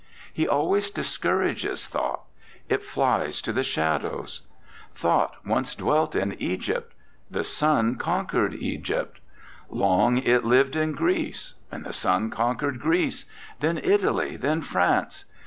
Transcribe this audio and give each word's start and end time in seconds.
He 0.33 0.47
always 0.47 0.89
discourages 0.89 1.85
thought; 1.85 2.21
it 2.67 2.81
flies 2.83 3.39
to 3.43 3.53
the 3.53 3.63
shadows. 3.63 4.41
Thought 4.95 5.35
once 5.45 5.75
dwelt 5.75 6.15
in 6.15 6.33
Egypt; 6.41 6.95
the 7.29 7.43
sun 7.43 7.97
conquered 7.97 8.55
Egypt. 8.55 9.19
Long 9.69 10.17
it 10.17 10.43
lived 10.43 10.75
in 10.75 10.93
Greece; 10.93 11.53
the 11.69 11.93
sun 11.93 12.31
con 12.31 12.57
quered 12.57 12.79
Greece, 12.79 13.25
then 13.59 13.77
Italy, 13.77 14.37
then 14.37 14.63
France. 14.63 15.25